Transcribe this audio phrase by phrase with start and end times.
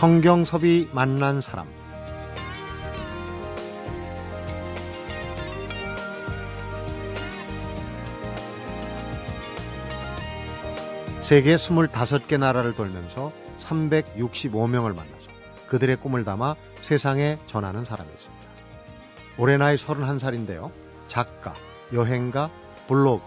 [0.00, 1.66] 성경섭이 만난 사람
[11.20, 13.30] 세계 25개 나라를 돌면서
[13.60, 15.28] 365명을 만나서
[15.68, 18.46] 그들의 꿈을 담아 세상에 전하는 사람이 있습니다.
[19.36, 20.70] 올해 나이 31살인데요.
[21.08, 21.54] 작가,
[21.92, 22.48] 여행가,
[22.88, 23.22] 블로그,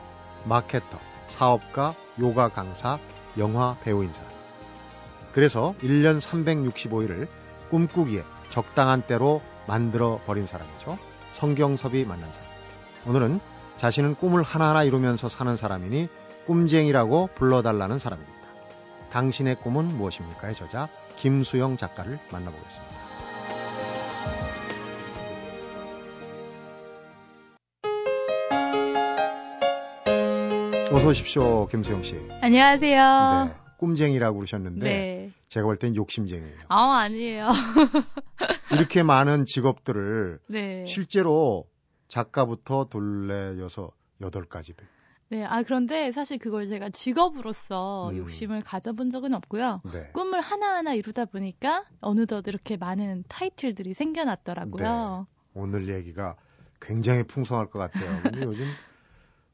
[0.46, 1.00] 마케터,
[1.30, 2.98] 사업가, 요가 강사,
[3.38, 4.43] 영화 배우인 사람.
[5.34, 7.28] 그래서 1년 365일을
[7.70, 10.98] 꿈꾸기에 적당한 때로 만들어 버린 사람이죠.
[11.34, 12.48] 성경섭이 만난 사람.
[13.08, 13.40] 오늘은
[13.78, 16.08] 자신은 꿈을 하나하나 이루면서 사는 사람이니
[16.46, 18.34] 꿈쟁이라고 불러달라는 사람입니다.
[19.12, 23.04] 당신의 꿈은 무엇입니까의 저자 김수영 작가를 만나보겠습니다.
[30.92, 32.28] 어서 오십시오, 김수영 씨.
[32.42, 33.46] 안녕하세요.
[33.46, 35.13] 네, 꿈쟁이라고 그러셨는데 네.
[35.54, 36.62] 제가 볼 땐 욕심쟁이에요.
[36.68, 37.50] 아, 아니에요.
[38.74, 40.84] 이렇게 많은 직업들을 네.
[40.88, 41.68] 실제로
[42.08, 44.74] 작가부터 둘레 여섯 여덟까지
[45.30, 48.18] 네, 아 그런데 사실 그걸 제가 직업으로서 음.
[48.18, 49.80] 욕심을 가져본 적은 없고요.
[49.94, 50.10] 네.
[50.14, 55.28] 꿈을 하나하나 이루다 보니까 어느덧 이렇게 많은 타이틀들이 생겨났더라고요.
[55.30, 55.42] 네.
[55.54, 56.36] 오늘 얘기가
[56.82, 58.22] 굉장히 풍성할 것 같아요.
[58.24, 58.66] 근데 요즘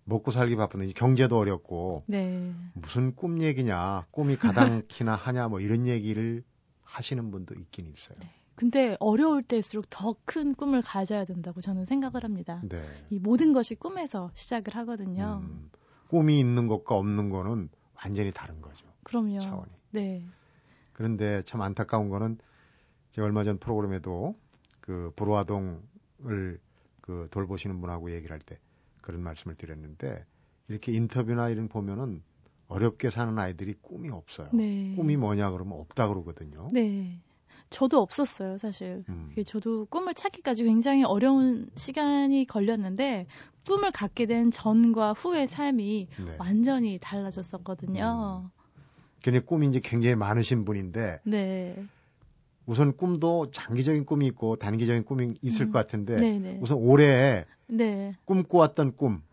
[0.10, 2.54] 먹고 살기 바쁜데 경제도 어렵고 네.
[2.74, 6.44] 무슨 꿈 얘기냐, 꿈이 가당키나 하냐 뭐 이런 얘기를
[6.84, 8.18] 하시는 분도 있긴 있어요.
[8.22, 8.30] 네.
[8.56, 12.62] 근데 어려울 때일수록 더 큰 꿈을 가져야 된다고 저는 생각을 합니다.
[12.68, 12.84] 네.
[13.10, 15.42] 이 모든 것이 꿈에서 시작을 하거든요.
[15.44, 15.70] 음,
[16.10, 17.70] 꿈이 있는 것과 없는 거는
[18.04, 18.86] 완전히 다른 거죠.
[19.04, 19.40] 그럼요.
[19.40, 19.72] 차원이.
[19.92, 20.26] 네.
[20.92, 22.38] 그런데 참 안타까운 거는
[23.14, 24.36] 제가 얼마 전 프로그램에도
[24.82, 26.60] 그 불화동을
[27.02, 28.58] 그 돌보시는 분하고 얘기를 할 때
[29.02, 30.26] 그런 말씀을 드렸는데
[30.68, 32.22] 이렇게 인터뷰나 이런 보면은
[32.68, 34.50] 어렵게 사는 아이들이 꿈이 없어요.
[34.54, 34.94] 네.
[34.96, 36.68] 꿈이 뭐냐 그러면 없다 그러거든요.
[36.72, 37.20] 네.
[37.70, 39.04] 저도 없었어요, 사실.
[39.10, 39.34] 음.
[39.46, 43.28] 저도 꿈을 찾기까지 굉장히 어려운 시간이 걸렸는데
[43.68, 46.36] 꿈을 갖게 된 전과 후의 삶이 네.
[46.40, 48.50] 완전히 달라졌었거든요.
[49.24, 49.42] 음.
[49.46, 51.86] 꿈이 이제 굉장히 많으신 분인데 네.
[52.70, 55.72] 우선 꿈도 장기적인 꿈이 있고 단기적인 꿈이 있을 음.
[55.72, 56.40] 것 같은데 네네.
[56.40, 56.60] 네.
[56.62, 58.14] 우선 올해 네.
[58.26, 59.24] 꿈꿔왔던 꿈.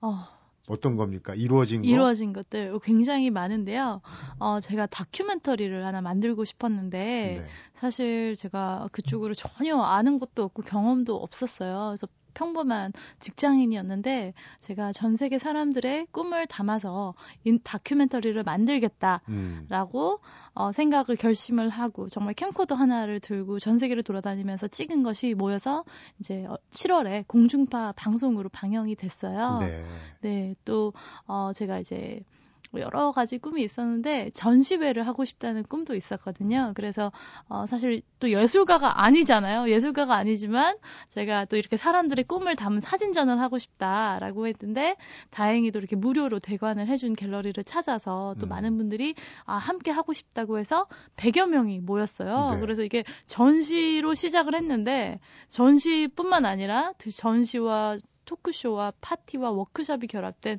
[0.00, 0.24] 어,
[0.66, 1.32] 어떤 겁니까?
[1.36, 1.88] 이루어진 거?
[1.88, 4.00] 이루어진 것들 굉장히 많은데요.
[4.40, 6.98] 어, 제가 다큐멘터리를 하나 만들고 싶었는데
[7.42, 7.46] 네.
[7.74, 11.90] 사실 제가 그쪽으로 전혀 아는 것도 없고 경험도 없었어요.
[11.90, 20.18] 그래서 평범한 직장인이었는데 제가 전 세계 사람들의 꿈을 담아서 인, 다큐멘터리를 만들겠다라고 음.
[20.54, 25.84] 어, 생각을 결심을 하고 정말 캠코더 하나를 들고 전 세계를 돌아다니면서 찍은 것이 모여서
[26.20, 29.58] 이제 7월에 어, 공중파 방송으로 방영이 됐어요.
[29.60, 29.84] 네.
[30.20, 30.92] 네, 또
[31.26, 32.22] 어, 제가 이제
[32.72, 36.72] 뭐 여러 가지 꿈이 있었는데 전시회를 하고 싶다는 꿈도 있었거든요.
[36.74, 37.12] 그래서
[37.48, 39.70] 어, 사실 또 예술가가 아니잖아요.
[39.70, 40.78] 예술가가 아니지만
[41.10, 44.96] 제가 또 이렇게 사람들의 꿈을 담은 사진전을 하고 싶다라고 했는데
[45.30, 48.48] 다행히도 이렇게 무료로 대관을 해준 갤러리를 찾아서 또 음.
[48.48, 52.54] 많은 분들이 아, 함께 하고 싶다고 해서 100여 명이 모였어요.
[52.54, 52.60] 네.
[52.60, 60.58] 그래서 이게 전시로 시작을 했는데 전시뿐만 아니라 그 전시와 토크쇼와 파티와 워크숍이 결합된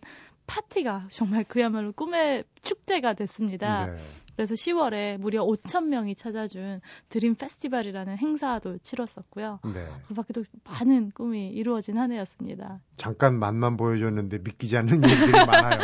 [0.53, 3.87] 파티가 정말 그야말로 꿈의 축제가 됐습니다.
[3.87, 3.97] 네.
[4.35, 9.59] 그래서 10월에 무려 5천 명이 찾아준 드림 페스티벌이라는 행사도 치렀었고요.
[9.73, 9.87] 네.
[10.07, 12.79] 그 밖에도 많은 꿈이 이루어진 한 해였습니다.
[12.97, 15.79] 잠깐 맛만 보여줬는데 믿기지 않는 일들이 많아요.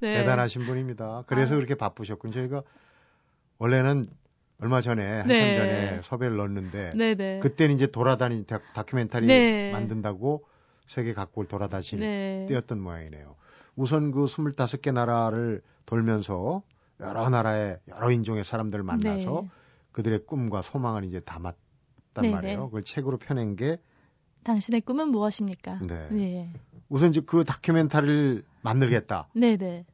[0.00, 0.14] 네.
[0.18, 1.24] 대단하신 분입니다.
[1.26, 1.56] 그래서 아.
[1.56, 2.32] 그렇게 바쁘셨군요.
[2.32, 2.62] 저희가
[3.58, 4.08] 원래는
[4.60, 5.56] 얼마 전에 한참 네.
[5.56, 7.14] 전에 섭외를 넣었는데 네네.
[7.14, 7.38] 네.
[7.40, 9.72] 그때는 이제 돌아다닌 다, 큐멘터리 네.
[9.72, 10.44] 만든다고
[10.86, 12.46] 세계 각국을 돌아다니는 네.
[12.48, 13.36] 때였던 모양이네요.
[13.76, 16.62] 우선 그 25개 나라를 돌면서
[17.00, 19.50] 여러 나라의 여러 인종의 사람들을 만나서 네.
[19.92, 21.56] 그들의 꿈과 소망을 이이제 담았단
[22.14, 22.30] 네네.
[22.32, 22.64] 말이에요.
[22.66, 23.78] 그걸 책으로 펴낸 게
[24.44, 25.80] 당신의 꿈은 무엇입니까?
[25.80, 26.08] 네.
[26.10, 26.52] 네.
[26.88, 29.28] 우선 이제 그 다큐멘터리를 만들겠다.
[29.34, 29.84] 네네.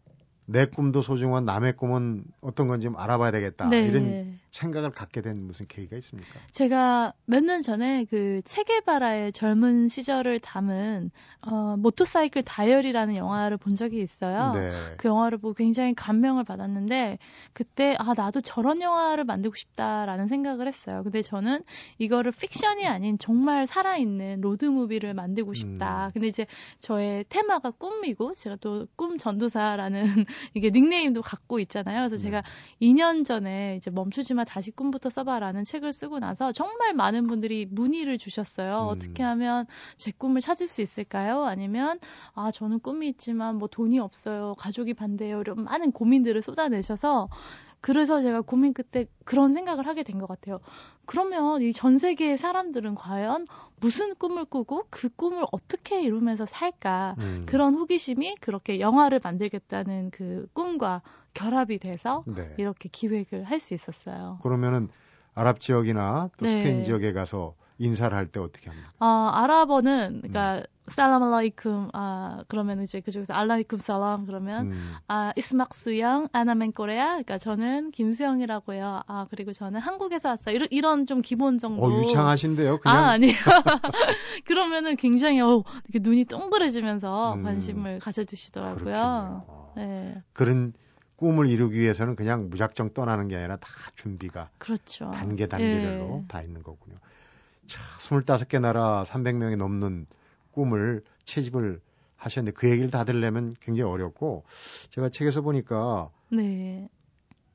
[0.46, 3.68] 내 꿈도 소중한 남의 꿈은 어떤 건지 좀 알아봐야 되겠다.
[3.68, 3.86] 네.
[3.86, 6.40] 이런 생각을 갖게 된 무슨 계기가 있습니까?
[6.52, 11.10] 제가 몇 년 전에 그 체게바라의 젊은 시절을 담은
[11.40, 14.52] 어, 모토사이클 다이어리라는 영화를 본 적이 있어요.
[14.52, 14.70] 네.
[14.98, 17.18] 그 영화를 보고 굉장히 감명을 받았는데
[17.52, 21.02] 그때 아 나도 저런 영화를 만들고 싶다라는 생각을 했어요.
[21.02, 21.62] 근데 저는
[21.98, 26.06] 이거를 픽션이 아닌 정말 살아있는 로드 무비를 만들고 싶다.
[26.06, 26.10] 음.
[26.12, 26.46] 근데 이제
[26.78, 30.02] 저의 테마가 꿈이고 제가 또 꿈 전도사라는
[30.54, 32.00] 이게 닉네임도 갖고 있잖아요.
[32.00, 32.22] 그래서 네.
[32.24, 32.42] 제가
[32.80, 38.18] 2년 전에 이제 멈추지 마 다시 꿈부터 써봐라는 책을 쓰고 나서 정말 많은 분들이 문의를
[38.18, 38.82] 주셨어요.
[38.82, 38.88] 음.
[38.88, 39.66] 어떻게 하면
[39.96, 41.44] 제 꿈을 찾을 수 있을까요?
[41.44, 41.98] 아니면
[42.34, 44.54] 아 저는 꿈이 있지만 뭐 돈이 없어요.
[44.58, 45.40] 가족이 반대해요.
[45.40, 47.28] 이런 많은 고민들을 쏟아내셔서
[47.80, 50.60] 그래서 제가 고민 끝에 그런 생각을 하게 된 것 같아요.
[51.04, 53.46] 그러면 이 전 세계의 사람들은 과연
[53.80, 57.16] 무슨 꿈을 꾸고 그 꿈을 어떻게 이루면서 살까?
[57.18, 57.46] 음.
[57.46, 61.02] 그런 호기심이 그렇게 영화를 만들겠다는 그 꿈과
[61.34, 62.54] 결합이 돼서 네.
[62.58, 64.38] 이렇게 기획을 할 수 있었어요.
[64.42, 64.88] 그러면은
[65.34, 66.58] 아랍 지역이나 또 네.
[66.62, 68.90] 스페인 지역에 가서 인사를 할 때 어떻게 합니까?
[68.98, 70.62] 아, 아랍어는 그러니까 음.
[70.88, 74.94] 살람 알라이쿰 아 그러면 이제 그쪽에서 알라이쿰 살람 그러면 음.
[75.08, 79.02] 아 이스막 수영 아나멘 꼬레야 그러니까 저는 김수영이라고요.
[79.06, 80.54] 아 그리고 저는 한국에서 왔어요.
[80.54, 81.84] 이런 이런 좀 기본 정도.
[81.84, 82.80] 어 유창하신데요.
[82.80, 83.32] 그냥 아 아니요.
[84.44, 87.42] 그러면은 굉장히 어 이렇게 눈이 동그래지면서 음.
[87.42, 89.44] 관심을 가져주시더라고요.
[89.46, 89.72] 어.
[89.76, 90.22] 네.
[90.32, 90.72] 그런
[91.22, 95.12] 꿈을 이루기 위해서는 그냥 무작정 떠나는 게 아니라 다 준비가 그렇죠.
[95.12, 96.26] 단계 단계별로 예.
[96.26, 96.96] 다 있는 거군요.
[97.68, 100.06] 차, 25개 나라 300명이 넘는
[100.50, 101.80] 꿈을 채집을
[102.16, 104.42] 하셨는데 그 얘기를 다 들으려면 굉장히 어렵고
[104.90, 106.88] 제가 책에서 보니까 네.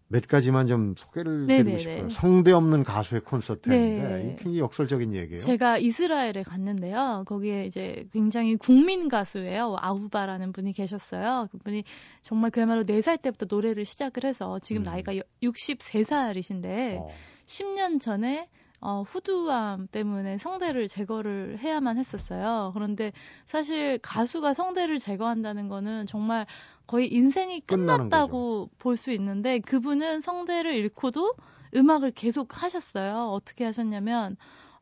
[0.10, 1.64] 몇 가지만 좀 소개를 네네네.
[1.64, 2.10] 드리고 싶어요.
[2.10, 4.36] 성대 없는 가수의 콘서트였는데 네.
[4.38, 5.40] 굉장히 역설적인 얘기예요.
[5.40, 7.26] 제가 이스라엘에 갔는데요.
[7.28, 9.76] 거기에 이제 굉장히 국민 가수예요.
[9.80, 11.50] 아우바라는 분이 계셨어요.
[11.52, 11.84] 그분이
[12.22, 14.84] 정말 그야말로 4살 때부터 노래를 시작을 해서 지금 음.
[14.84, 15.14] 나이가
[15.44, 17.08] 63살이신데 어.
[17.46, 18.48] 10년 전에
[18.80, 22.72] 어, 후두암 때문에 성대를 제거를 해야만 했었어요.
[22.76, 23.12] 그런데
[23.48, 26.46] 사실 가수가 성대를 제거한다는 거는 정말
[26.86, 31.34] 거의 인생이 끝났다고 볼 수 있는데 그분은 성대를 잃고도
[31.76, 33.30] 음악을 계속 하셨어요.
[33.32, 34.38] 어떻게 하셨냐면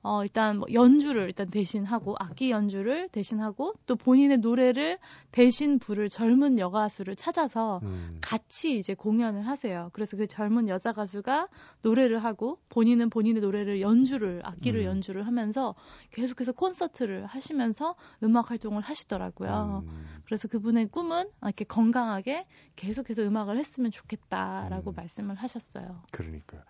[0.07, 4.99] 어, 일단 뭐 연주를 일단 대신하고 악기 연주를 대신하고 또 본인의 노래를
[5.31, 8.19] 대신 부를 젊은 여가수를 찾아서 음.
[8.21, 9.89] 같이 이제 공연을 하세요.
[9.93, 11.47] 그래서 그 젊은 여자 가수가
[11.81, 14.85] 노래를 하고 본인은 본인의 노래를 연주를 악기를 음.
[14.85, 15.73] 연주를 하면서
[16.11, 19.85] 계속해서 콘서트를 하시면서 음악 활동을 하시더라고요.
[19.87, 20.05] 음.
[20.25, 24.95] 그래서 그분의 꿈은 이렇게 건강하게 계속해서 음악을 했으면 좋겠다라고 음.
[24.95, 26.03] 말씀을 하셨어요.
[26.11, 26.63] 그러니까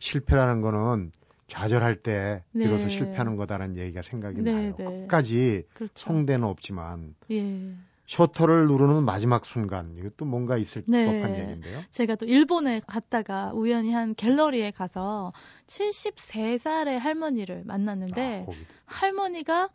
[0.00, 1.12] 실패라는 거는
[1.46, 2.64] 좌절할 때 네.
[2.64, 4.74] 비로소 실패하는 거다라는 얘기가 생각이 네, 나요.
[4.78, 4.84] 네.
[4.84, 5.92] 끝까지 그렇죠.
[5.94, 7.74] 성대는 없지만 예.
[8.06, 11.06] 셔터를 누르는 마지막 순간 이것도 뭔가 있을 네.
[11.06, 11.82] 법한 얘기인데요.
[11.90, 15.32] 제가 또 일본에 갔다가 우연히 한 갤러리에 가서
[15.66, 18.52] 73살의 할머니를 만났는데 아,
[18.84, 19.70] 할머니가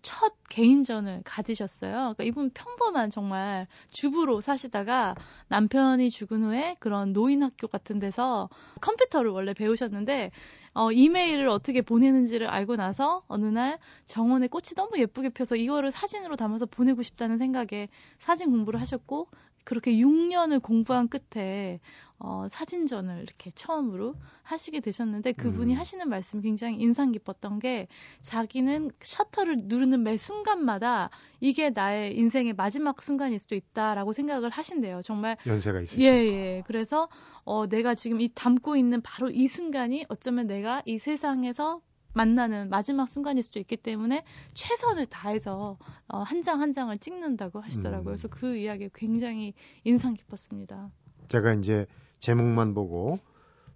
[0.00, 1.92] 첫 개인전을 가지셨어요.
[1.92, 5.14] 그러니까 이분 평범한 정말 주부로 사시다가
[5.48, 8.48] 남편이 죽은 후에 그런 노인 학교 같은 데서
[8.80, 10.30] 컴퓨터를 원래 배우셨는데
[10.74, 16.36] 어, 이메일을 어떻게 보내는지를 알고 나서 어느 날 정원에 꽃이 너무 예쁘게 펴서 이거를 사진으로
[16.36, 19.28] 담아서 보내고 싶다는 생각에 사진 공부를 하셨고
[19.64, 21.80] 그렇게 6년을 공부한 끝에
[22.24, 24.14] 어, 사진전을 이렇게 처음으로
[24.44, 25.78] 하시게 되셨는데 그분이 음.
[25.78, 27.88] 하시는 말씀이 굉장히 인상 깊었던 게
[28.20, 31.10] 자기는 셔터를 누르는 매 순간마다
[31.40, 35.02] 이게 나의 인생의 마지막 순간일 수도 있다라고 생각을 하신대요.
[35.02, 36.62] 정말 연세가 있으시고 예, 예.
[36.64, 37.08] 그래서
[37.44, 41.80] 어, 내가 지금 이 담고 있는 바로 이 순간이 어쩌면 내가 이 세상에서
[42.14, 44.22] 만나는 마지막 순간일 수도 있기 때문에
[44.54, 45.76] 최선을 다해서
[46.06, 48.00] 어, 한장 한 장을 찍는다고 하시더라고요.
[48.00, 48.04] 음.
[48.04, 50.92] 그래서 그 이야기 굉장히 인상 깊었습니다.
[51.28, 51.86] 제가 이제
[52.22, 53.18] 제목만 보고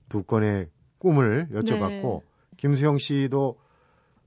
[0.09, 2.27] 두 건의 꿈을 여쭤봤고 네.
[2.57, 3.59] 김수영 씨도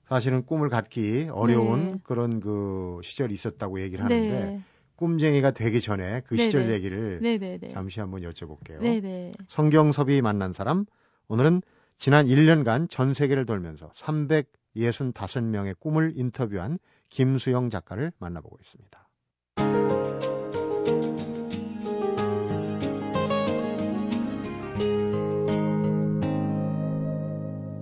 [0.08, 1.96] 사실은 꿈을 갖기 어려운 네.
[2.03, 4.62] 그런 그 시절이 있었다고 얘기를 하는데 네.
[4.98, 6.74] 꿈쟁이가 되기 전에 그 시절 네네.
[6.74, 7.70] 얘기를 네네네.
[7.74, 8.82] 잠시 한번 여쭤볼게요.
[8.82, 9.32] 네네.
[9.48, 10.86] 성경섭이 만난 사람
[11.29, 11.62] 오늘은
[11.98, 19.09] 지난 1년간 전 세계를 돌면서 365명의 꿈을 인터뷰한 김수영 작가를 만나보고 있습니다.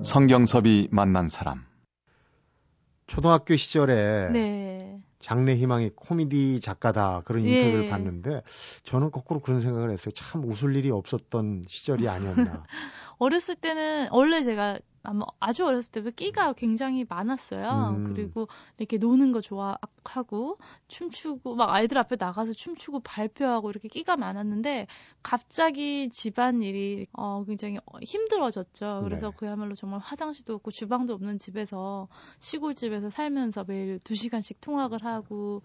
[0.08, 1.66] 성경섭이 만난 사람.
[3.08, 5.02] 초등학교 시절에 네.
[5.20, 7.50] 장래 희망이 코미디 작가다 그런 예.
[7.50, 8.42] 인터뷰를 봤는데
[8.84, 10.12] 저는 거꾸로 그런 생각을 했어요.
[10.16, 12.64] 참 웃을 일이 없었던 시절이 아니었나.
[13.20, 17.96] 어렸을 때는 원래 제가 아마 아주 어렸을 때부터 끼가 굉장히 많았어요.
[17.96, 18.04] 음.
[18.04, 20.58] 그리고 이렇게 노는 거 좋아하고
[20.90, 24.88] 춤추고 막 아이들 앞에 나가서 춤추고 발표하고 이렇게 끼가 많았는데
[25.24, 29.02] 갑자기 집안 일이 어 굉장히 힘들어졌죠.
[29.06, 29.38] 그래서 네.
[29.38, 32.10] 그야말로 정말 화장실도 없고 주방도 없는 집에서
[32.40, 35.62] 시골 집에서 살면서 매일 2시간씩 통학을 하고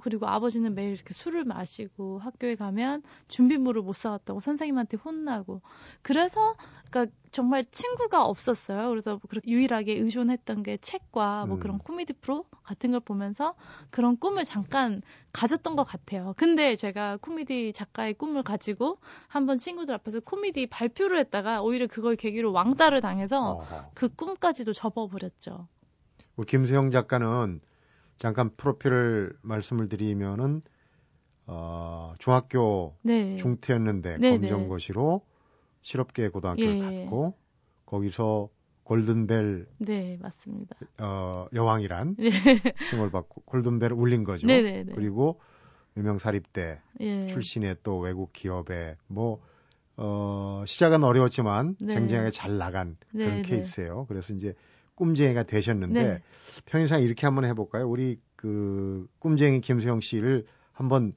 [0.00, 5.60] 그리고 아버지는 매일 이렇게 술을 마시고 학교에 가면 준비물을 못 사왔다고 선생님한테 혼나고
[6.02, 6.54] 그래서
[6.90, 8.90] 그러니까 정말 친구가 없었어요.
[8.90, 11.60] 그래서 유일하게 의존했던 게 책과 뭐 음.
[11.60, 13.54] 그런 코미디 프로 같은 걸 보면서
[13.90, 16.34] 그런 꿈을 잠깐 가졌던 것 같아요.
[16.36, 22.52] 근데 제가 코미디 작가의 꿈을 가지고 한번 친구들 앞에서 코미디 발표를 했다가 오히려 그걸 계기로
[22.52, 23.62] 왕따를 당해서.
[23.94, 25.68] 그 꿈까지도 접어버렸죠.
[26.36, 27.60] 우리 김수영 작가는
[28.22, 30.62] 잠깐 프로필을 말씀을 드리면은
[31.46, 33.36] 어, 중학교 네.
[33.36, 34.38] 중퇴였는데 네, 네.
[34.38, 35.26] 검정고시로
[35.80, 36.78] 실업계 고등학교를 예.
[36.78, 37.34] 갔고
[37.84, 38.48] 거기서
[38.84, 40.76] 골든벨 네 맞습니다.
[41.00, 42.30] 어 여왕이란 네.
[42.90, 44.46] 칭을 받고 골든벨을 울린 거죠.
[44.46, 44.84] 네네네.
[44.84, 44.92] 네.
[44.94, 45.40] 그리고
[45.96, 47.26] 유명 사립대 예.
[47.26, 49.42] 출신의 또 외국 기업에 뭐
[49.96, 51.94] 어, 시작은 어려웠지만 네.
[51.94, 53.42] 쟁쟁하게 잘 나간 네, 그런 네.
[53.42, 54.06] 케이스예요.
[54.06, 54.54] 그래서 이제
[54.94, 56.22] 꿈쟁이가 되셨는데 네.
[56.66, 57.88] 편의상 이렇게 한번 해볼까요?
[57.88, 61.14] 우리 그 꿈쟁이 김수영 씨를 한번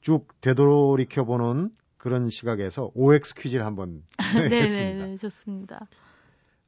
[0.00, 5.06] 쭉 되돌이켜 보는 그런 시각에서 OX 퀴즈를 한번 했습니다.
[5.06, 5.86] 네, 좋습니다.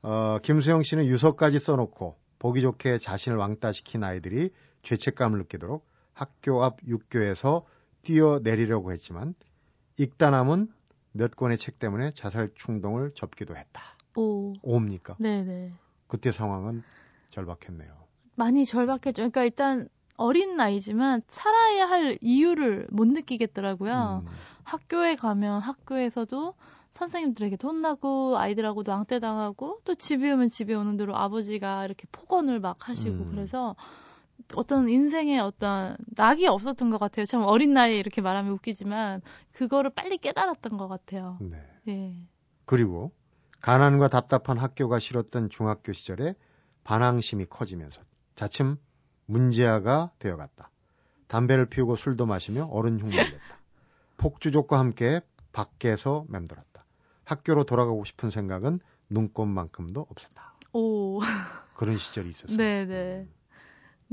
[0.03, 4.51] 어, 김수영 씨는 유서까지 써놓고 보기 좋게 자신을 왕따시킨 아이들이
[4.83, 7.67] 죄책감을 느끼도록 학교 앞 육교에서
[8.03, 9.35] 뛰어내리려고 했지만
[9.99, 10.69] 읽다 남은
[11.13, 13.83] 몇 권의 책 때문에 자살 충동을 접기도 했다.
[14.17, 14.53] 오.
[14.63, 15.17] 오입니까?
[15.19, 15.73] 네네.
[16.15, 16.85] 그때 상황은
[17.31, 17.93] 절박했네요.
[18.37, 19.15] 많이 절박했죠.
[19.15, 24.23] 그러니까 일단 어린 나이지만 살아야 할 이유를 못 느끼겠더라고요.
[24.25, 24.31] 음.
[24.63, 26.55] 학교에 가면 학교에서도
[26.93, 32.89] 선생님들에게 혼나고 아이들하고도 왕따 당하고 또 집에 오면 집에 오는 대로 아버지가 이렇게 폭언을 막
[32.89, 33.31] 하시고 음.
[33.33, 33.75] 그래서
[34.55, 37.27] 어떤 인생에 어떤 낙이 없었던 것 같아요.
[37.27, 41.39] 참 어린 나이에 이렇게 말하면 웃기지만 그거를 빨리 깨달았던 것 같아요.
[41.41, 41.59] 네.
[41.89, 42.15] 예.
[42.67, 43.11] 그리고
[43.65, 46.35] 가난과 답답한 학교가 싫었던 중학교 시절에
[46.85, 48.03] 반항심이 커지면서
[48.35, 48.77] 자칫
[49.25, 50.71] 문제아가 되어갔다.
[51.29, 53.59] 담배를 피우고 술도 마시며 어른 흉내를 냈다.
[54.19, 56.85] 폭주족과 함께 밖에서 맴돌았다.
[57.25, 60.59] 학교로 돌아가고 싶은 생각은 눈꽃만큼도 없었다.
[60.75, 61.23] 오.
[61.75, 62.59] 그런 시절이 있었어요.
[62.59, 63.21] 네네.
[63.21, 63.33] 음.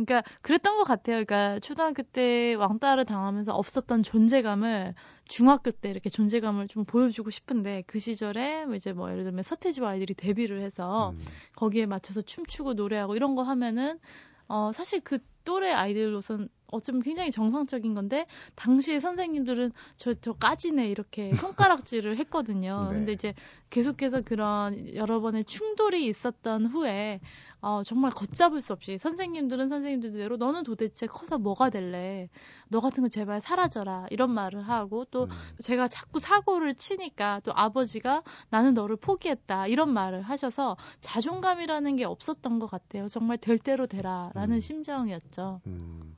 [0.06, 1.24] 그러니까 그랬던 것 같아요.
[1.24, 4.94] 그러니까 초등학교 때 왕따를 당하면서 없었던 존재감을
[5.26, 9.92] 중학교 때 이렇게 존재감을 좀 보여주고 싶은데 그 시절에 뭐 이제 뭐 예를 들면 서태지와
[9.92, 11.20] 아이들이 데뷔를 해서 음.
[11.56, 14.00] 거기에 맞춰서 춤추고 노래하고 이런 거 하면은
[14.48, 18.26] 어 사실 그 또래 아이들로선 어쩌면 굉장히 정상적인 건데
[18.56, 22.88] 당시에 선생님들은 저 저 까지네 이렇게 손가락질을 했거든요.
[22.92, 22.98] 네.
[22.98, 23.34] 근데 이제
[23.72, 27.20] 계속해서 그런 여러 번의 충돌이 있었던 후에
[27.62, 32.30] 어, 정말 걷잡을 수 없이 선생님들은 선생님들대로 너는 도대체 커서 뭐가 될래?
[32.70, 34.08] 너 같은 거 제발 사라져라.
[34.12, 35.30] 이런 말을 하고 또 음.
[35.60, 39.68] 제가 자꾸 사고를 치니까 또 아버지가 나는 너를 포기했다.
[39.68, 43.08] 이런 말을 하셔서 자존감이라는 게 없었던 것 같아요.
[43.08, 44.60] 정말 될 대로 되라라는 음.
[44.60, 45.62] 심정이었죠.
[45.68, 46.18] 음.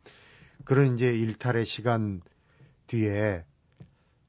[0.63, 2.21] 그런 이제 일탈의 시간
[2.87, 3.43] 뒤에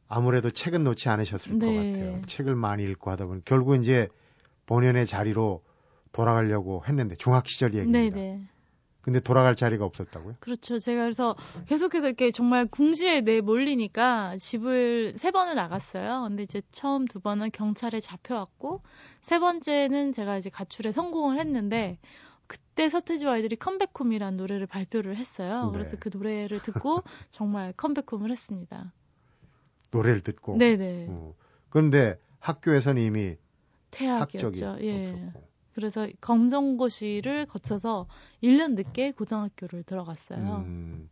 [0.08, 1.66] 아무래도 책은 놓지 않으셨을 네.
[1.66, 2.22] 것 같아요.
[2.26, 4.08] 책을 많이 읽고 하다 보니 결국 이제
[4.66, 5.62] 본연의 자리로
[6.12, 8.16] 돌아가려고 했는데 중학 시절 얘기입니다.
[8.16, 8.48] 네네.
[9.04, 10.36] 근데 돌아갈 자리가 없었다고요?
[10.40, 10.78] 그렇죠.
[10.78, 11.36] 제가 그래서
[11.66, 16.24] 계속해서 이렇게 정말 궁지에 내 몰리니까 집을 세 번을 나갔어요.
[16.26, 18.80] 근데 이제 처음 두 번은 경찰에 잡혀왔고
[19.20, 21.98] 세 번째는 제가 이제 가출에 성공을 했는데
[22.46, 25.66] 그때 서태지와 아이들이 컴백홈이라는 노래를 발표를 했어요.
[25.66, 25.72] 네.
[25.72, 28.92] 그래서 그 노래를 듣고 정말 컴백홈을 했습니다.
[29.90, 30.56] 노래를 듣고.
[30.56, 31.06] 네네.
[31.08, 31.34] 어.
[31.70, 33.36] 그런데 학교에서는 이미
[33.90, 34.78] 퇴학이었죠.
[34.80, 35.10] 예.
[35.10, 35.54] 없었고.
[35.74, 38.06] 그래서 검정고시를 거쳐서
[38.42, 40.64] 1년 늦게 고등학교를 들어갔어요.
[40.66, 41.10] 음,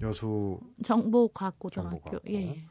[0.00, 2.18] 여수 정보과학고등학교.
[2.28, 2.62] 예.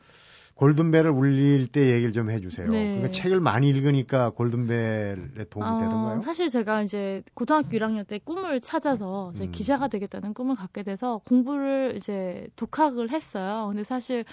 [0.56, 2.70] 골든벨을 울릴 때 얘기를 좀 해주세요.
[2.70, 2.86] 네.
[2.86, 6.22] 그러니까 책을 많이 읽으니까 골든벨에 도움이 어, 되던가요?
[6.22, 9.52] 사실 제가 이제 고등학교 1학년 때 꿈을 찾아서 이제 음.
[9.52, 13.68] 기자가 되겠다는 꿈을 갖게 돼서 공부를 이제 독학을 했어요.
[13.68, 14.24] 근데 사실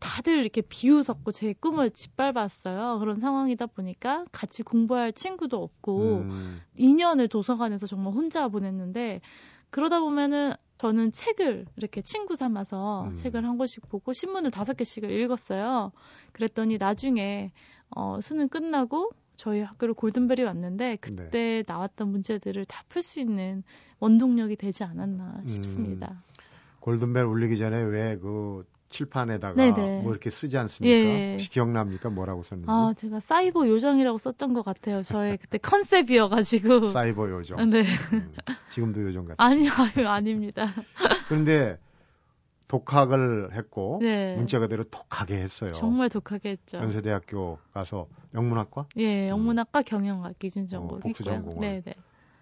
[0.00, 2.98] 다들 이렇게 비웃었고 제 꿈을 짓밟았어요.
[2.98, 6.60] 그런 상황이다 보니까 같이 공부할 친구도 없고 음.
[6.78, 9.22] 2년을 도서관에서 정말 혼자 보냈는데
[9.70, 13.12] 그러다 보면은 저는 책을 이렇게 친구 삼아서 음.
[13.14, 15.92] 책을 한 권씩 보고 신문을 다섯 개씩을 읽었어요.
[16.32, 17.52] 그랬더니 나중에
[17.90, 21.64] 어, 수능 끝나고 저희 학교로 골든벨이 왔는데 그때 네.
[21.66, 23.62] 나왔던 문제들을 다 풀 수 있는
[24.00, 26.10] 원동력이 되지 않았나 싶습니다.
[26.10, 26.22] 음.
[26.80, 30.02] 골든벨 울리기 전에 왜 그 칠판에다가 네네.
[30.02, 30.96] 뭐 이렇게 쓰지 않습니까?
[30.96, 31.32] 예.
[31.32, 32.10] 혹시 기억납니까?
[32.10, 32.70] 뭐라고 썼는지?
[32.70, 35.02] 아, 제가 사이버 요정이라고 썼던 것 같아요.
[35.02, 36.88] 저의 그때 컨셉이어가지고.
[36.90, 37.70] 사이버 요정.
[37.70, 37.84] 네.
[38.12, 38.32] 음,
[38.72, 39.46] 지금도 요정 같아요.
[39.46, 40.72] 아니, 아유, 아닙니다.
[41.28, 41.78] 그런데
[42.68, 44.36] 독학을 했고 네.
[44.36, 45.70] 문자 그대로 독하게 했어요.
[45.70, 46.78] 정말 독하게 했죠.
[46.78, 48.86] 연세대학교 가서 영문학과?
[48.98, 49.84] 예, 영문학과 음.
[49.86, 51.94] 경영학 기준전공 어, 복수 전공을 네네.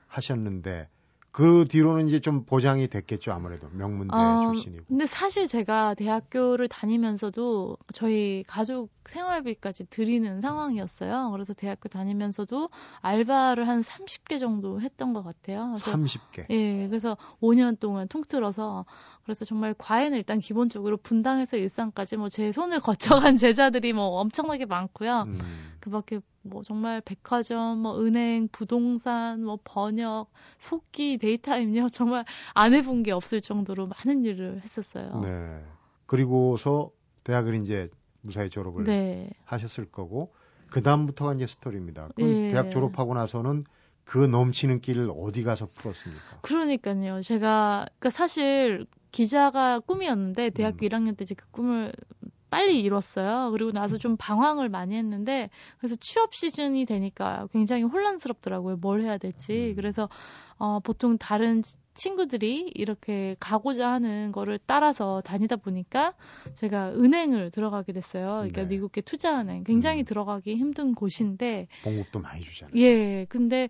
[0.08, 0.88] 하셨는데
[1.36, 4.86] 그 뒤로는 이제 좀 보장이 됐겠죠 아무래도 명문대 어, 출신이고.
[4.88, 11.28] 근데 사실 제가 대학교를 다니면서도 저희 가족 생활비까지 드리는 상황이었어요.
[11.32, 12.70] 그래서 대학교 다니면서도
[13.02, 15.74] 알바를 한 30개 정도 했던 것 같아요.
[15.76, 16.46] 그래서, 30개.
[16.48, 18.86] 예, 그래서 5년 동안 통틀어서
[19.24, 25.24] 그래서 정말 과외는 일단 기본적으로 분당에서 일산까지 뭐 제 손을 거쳐간 제자들이 뭐 엄청나게 많고요.
[25.26, 25.38] 음.
[25.80, 32.24] 그밖에 뭐 정말 백화점, 뭐 은행, 부동산, 뭐 번역, 속기, 데이터 입력 정말
[32.54, 35.20] 안 해본 게 없을 정도로 많은 일을 했었어요.
[35.22, 35.64] 네.
[36.06, 36.90] 그리고서
[37.24, 39.30] 대학을 이제 무사히 졸업을 네.
[39.44, 40.32] 하셨을 거고
[40.70, 42.08] 그 다음부터가 이제 스토리입니다.
[42.14, 42.48] 그럼 예.
[42.50, 43.64] 대학 졸업하고 나서는
[44.04, 46.38] 그 넘치는 길을 어디 가서 풀었습니까?
[46.42, 47.22] 그러니까요.
[47.22, 50.88] 제가 그러니까 사실 기자가 꿈이었는데 대학교 음.
[50.88, 51.92] 1학년 때 이제 그 꿈을
[52.50, 53.50] 빨리 이뤘어요.
[53.52, 58.76] 그리고 나서 좀 방황을 많이 했는데 그래서 취업 시즌이 되니까 굉장히 혼란스럽더라고요.
[58.76, 59.70] 뭘 해야 될지.
[59.70, 59.76] 음.
[59.76, 60.08] 그래서
[60.58, 61.62] 어 보통 다른
[61.94, 66.14] 친구들이 이렇게 가고자 하는 거를 따라서 다니다 보니까
[66.54, 68.36] 제가 은행을 들어가게 됐어요.
[68.36, 68.68] 그러니까 네.
[68.68, 70.04] 미국의 투자은행 굉장히 음.
[70.04, 72.76] 들어가기 힘든 곳인데 봉급도 많이 주잖아요.
[72.76, 73.26] 예.
[73.28, 73.68] 근데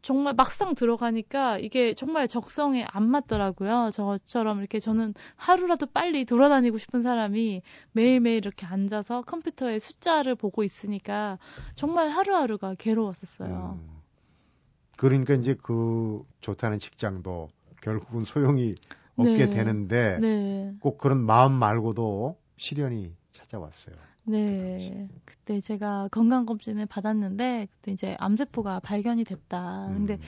[0.00, 3.90] 정말 막상 들어가니까 이게 정말 적성에 안 맞더라고요.
[3.92, 11.38] 저처럼 이렇게 저는 하루라도 빨리 돌아다니고 싶은 사람이 매일매일 이렇게 앉아서 컴퓨터에 숫자를 보고 있으니까
[11.74, 13.80] 정말 하루하루가 괴로웠었어요.
[13.82, 14.02] 음.
[14.96, 17.48] 그러니까 이제 그 좋다는 직장도
[17.80, 18.74] 결국은 소용이
[19.16, 19.50] 없게 네.
[19.50, 20.74] 되는데 네.
[20.80, 23.96] 꼭 그런 마음 말고도 시련이 찾아왔어요.
[24.24, 25.08] 네.
[25.24, 29.88] 그때 제가 건강검진을 받았는데, 그때 이제 암세포가 발견이 됐다.
[29.88, 30.18] 근데 음.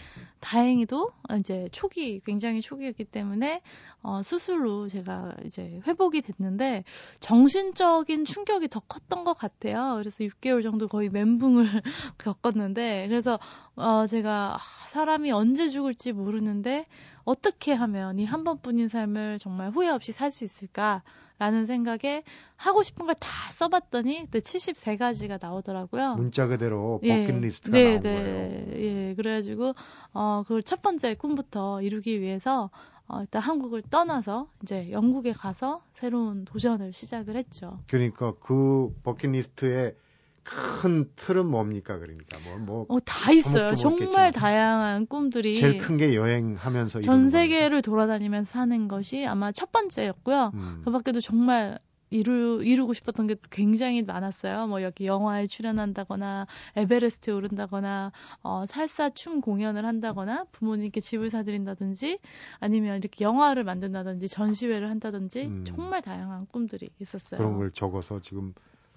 [0.41, 3.63] 다행히도 이제 초기, 굉장히 초기였기 때문에,
[4.03, 6.83] 어, 수술로 제가 이제 회복이 됐는데,
[7.21, 9.95] 정신적인 충격이 더 컸던 것 같아요.
[9.99, 11.65] 그래서 6개월 정도 거의 멘붕을
[12.19, 13.39] 겪었는데, 그래서,
[13.77, 14.59] 어, 제가
[14.89, 16.87] 사람이 언제 죽을지 모르는데,
[17.25, 21.03] 어떻게 하면 이 한 번뿐인 삶을 정말 후회 없이 살 수 있을까?
[21.39, 22.23] 라는 생각에
[22.57, 26.15] 하고 싶은 걸 다 써봤더니 73가지가 나오더라고요.
[26.17, 27.83] 문자 그대로 버킷리스트가 예.
[27.83, 28.65] 네, 나온 네.
[28.69, 28.85] 거예요.
[29.11, 29.75] 예, 그래가지고
[30.13, 32.71] 어 그걸 첫 번째 꿈부터 이루기 위해서
[33.07, 37.79] 어, 일단 한국을 떠나서 이제 영국에 가서 새로운 도전을 시작을 했죠.
[37.89, 39.95] 그러니까 그 버킷리스트에
[40.45, 42.87] 큰 틀은 뭡니까 그러니까 뭐 뭐.
[42.89, 43.75] 어, 다 있어요.
[43.75, 45.57] 정말 다양한 꿈들이.
[45.57, 50.51] 제일 큰 게 여행하면서 전 세계를 돌아다니면서 사는 것이 아마 첫 번째였고요.
[50.55, 50.83] 음.
[50.85, 51.79] 그 밖에도 정말
[52.11, 54.67] 이루, 이루고 싶었던 게 굉장히 많았어요.
[54.69, 62.19] 뭐 여기 영화에 출연한다거나 에베레스트에 오른다거나 어, 살사 춤 공연을 한다거나 부모님께 집을 사드린다든지
[62.61, 65.65] 아니면 이렇게 영화를 만든다든지 전시회를 한다든지 음.
[65.67, 67.39] 정말 다양한 꿈들이 있었어요.
[67.39, 68.53] 그런 걸 적어서 지금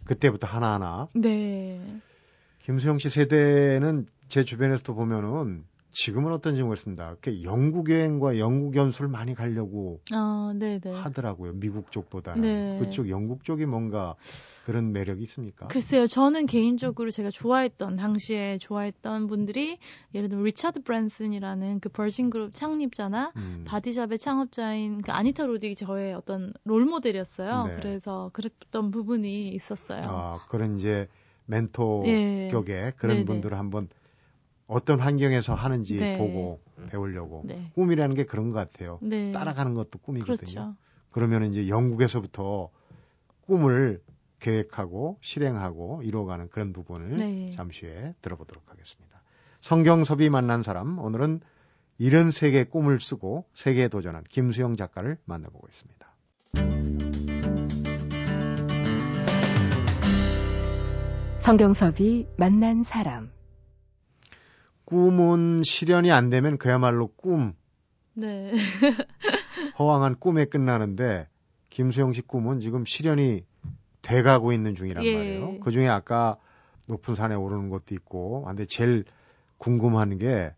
[0.07, 1.07] 그때부터 하나하나.
[1.13, 1.79] 네.
[2.59, 5.63] 김수영 씨 세대는 제 주변에서도 보면은
[5.99, 7.15] 지금은 어떤지 모르겠습니다.
[7.41, 10.53] 영국 여행과 영국 연수를 많이 가려고 어,
[10.93, 11.53] 하더라고요.
[11.53, 12.79] 미국 쪽보다는 네.
[12.79, 14.13] 그쪽 영국 쪽이 뭔가
[14.67, 15.65] 그런 매력이 있습니까?
[15.65, 16.05] 글쎄요.
[16.05, 19.79] 저는 개인적으로 제가 좋아했던 당시에 좋아했던 분들이
[20.13, 23.63] 예를 들면 리차드 브랜슨이라는 그 버진 그룹 창립자나 음.
[23.65, 27.65] 바디샵의 창업자인 그 아니타 로딕이 저의 어떤 롤 모델이었어요.
[27.65, 27.75] 네.
[27.77, 30.03] 그래서 그랬던 부분이 있었어요.
[30.05, 31.07] 아, 그런 이제
[31.47, 32.49] 멘토 예.
[32.51, 33.25] 격의 그런 네네.
[33.25, 33.87] 분들을 한번
[34.67, 36.17] 어떤 환경에서 하는지 네.
[36.17, 37.71] 보고 배우려고 네.
[37.75, 38.99] 꿈이라는 게 그런 것 같아요.
[39.01, 39.31] 네.
[39.31, 40.35] 따라가는 것도 꿈이거든요.
[40.37, 40.75] 그렇죠.
[41.11, 42.69] 그러면 이제 영국에서부터
[43.41, 44.01] 꿈을
[44.39, 47.51] 계획하고 실행하고 이루어가는 그런 부분을 네.
[47.51, 49.21] 잠시 후에 들어보도록 하겠습니다.
[49.61, 51.39] 성경섭이 만난 사람 오늘은
[51.97, 56.07] 이런 세계 꿈을 쓰고 세계에 도전한 김수영 작가를 만나보고 있습니다.
[61.39, 63.31] 성경섭이 만난 사람
[64.87, 67.53] 꿈은 실현이 안 되면 그야말로 꿈.
[68.13, 68.53] 네.
[69.77, 71.27] 허황한 꿈에 끝나는데
[71.69, 73.43] 김수영 씨 꿈은 지금 실현이
[74.01, 75.13] 돼가고 있는 중이란 예.
[75.13, 75.59] 말이에요.
[75.59, 76.37] 그 중에 아까
[76.85, 79.03] 높은 산에 오르는 것도 있고, 근데 제일
[79.57, 80.53] 궁금한 게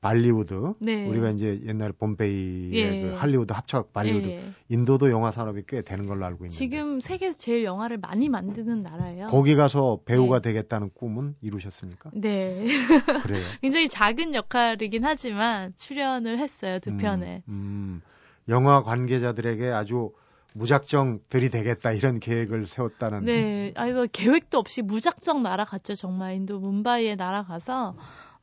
[0.00, 1.06] 발리우드 네.
[1.08, 3.02] 우리가 이제 옛날 봄베이의 예.
[3.02, 4.52] 그 할리우드 합작 발리우드 예.
[4.68, 9.26] 인도도 영화 산업이 꽤 되는 걸로 알고 있는데 지금 세계에서 제일 영화를 많이 만드는 나라예요.
[9.28, 10.50] 거기 가서 배우가 네.
[10.50, 12.10] 되겠다는 꿈은 이루셨습니까?
[12.14, 12.64] 네.
[13.24, 13.42] 그래요.
[13.60, 17.42] 굉장히 작은 역할이긴 하지만 출연을 했어요 두 음, 편에.
[17.48, 18.00] 음,
[18.48, 20.12] 영화 관계자들에게 아주
[20.54, 23.24] 무작정 들이대겠다 이런 계획을 세웠다는.
[23.24, 27.94] 네, 아 이거 계획도 없이 무작정 날아갔죠 정말 인도 문바이에 날아가서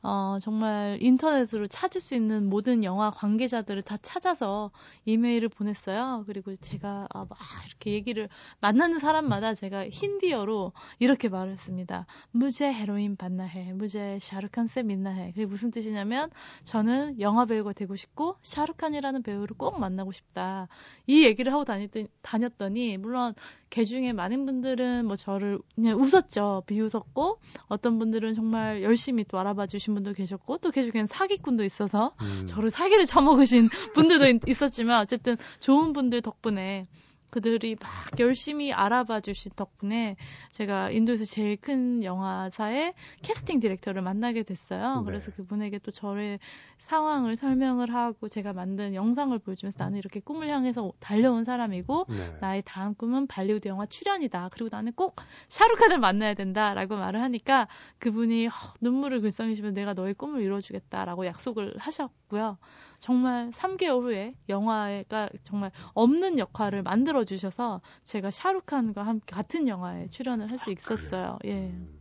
[0.08, 4.70] 어, 정말 인터넷으로 찾을 수 있는 모든 영화 관계자들을 다 찾아서
[5.04, 6.22] 이메일을 보냈어요.
[6.28, 8.28] 그리고 제가 아, 막 이렇게 얘기를
[8.60, 12.06] 만나는 사람마다 제가 힌디어로 이렇게 말을 했습니다.
[12.30, 15.32] 무제 헤로인 반나해, 무제 샤르칸 쌤 있나해.
[15.32, 16.30] 그게 무슨 뜻이냐면
[16.62, 20.68] 저는 영화 배우가 되고 싶고 샤르칸이라는 배우를 꼭 만나고 싶다.
[21.08, 23.34] 이 얘기를 하고 다녔더니, 다녔더니 물론
[23.68, 26.62] 개 중에 많은 분들은 뭐 저를 그냥 웃었죠.
[26.66, 32.14] 비웃었고 어떤 분들은 정말 열심히 또 알아봐 주신 분도 계셨고 또 개 중엔 사기꾼도 있어서
[32.20, 32.46] 음.
[32.46, 36.86] 저를 사기를 쳐먹으신 분들도 있었지만 어쨌든 좋은 분들 덕분에
[37.30, 40.16] 그들이 막 열심히 알아봐 주신 덕분에
[40.52, 45.00] 제가 인도에서 제일 큰 영화사의 캐스팅 디렉터를 만나게 됐어요.
[45.00, 45.04] 네.
[45.04, 46.38] 그래서 그분에게 또 저의
[46.78, 52.36] 상황을 설명을 하고 제가 만든 영상을 보여주면서 나는 이렇게 꿈을 향해서 달려온 사람이고 네.
[52.40, 54.50] 나의 다음 꿈은 발리우드 영화 출연이다.
[54.52, 55.16] 그리고 나는 꼭
[55.48, 58.48] 샤루칸을 만나야 된다라고 말을 하니까 그분이
[58.80, 62.58] 눈물을 글썽이시면 내가 너의 꿈을 이뤄주겠다라고 약속을 하셨고요.
[62.98, 70.50] 정말 3개월 후에 영화가 정말 없는 역할을 만들어 주셔서 제가 샤루칸과 함께 같은 영화에 출연을
[70.50, 71.32] 할수 아, 있었어요.
[71.32, 71.52] 아, 예.
[71.52, 72.00] 음,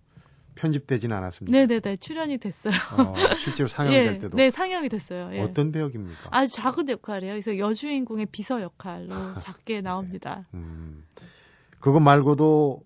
[0.55, 1.57] 편집되진 않았습니다.
[1.57, 2.73] 네네네 출연이 됐어요.
[2.97, 4.37] 어, 실제로 상영될 예, 때도.
[4.37, 5.29] 네 상영이 됐어요.
[5.33, 5.41] 예.
[5.41, 6.29] 어떤 배역입니까?
[6.31, 7.33] 아주 작은 역할이에요.
[7.33, 9.81] 그래서 여주인공의 비서 역할로 작게 네.
[9.81, 10.47] 나옵니다.
[10.51, 10.59] 네.
[10.59, 11.05] 음,
[11.79, 12.83] 그거 말고도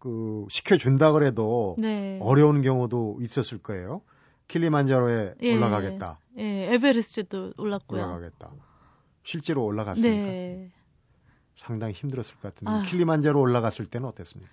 [0.00, 2.18] 그 시켜준다 그래도 네.
[2.20, 4.02] 어려운 경우도 있었을 거예요.
[4.48, 6.18] 킬리만자로에 예, 올라가겠다.
[6.38, 8.02] 예, 에베레스트도 올랐고요.
[8.02, 8.50] 올라가겠다.
[9.22, 10.22] 실제로 올라갔습니까?
[10.22, 10.70] 네.
[11.56, 12.82] 상당히 힘들었을 것 같은데 아.
[12.82, 14.52] 킬리만자로 올라갔을 때는 어땠습니까?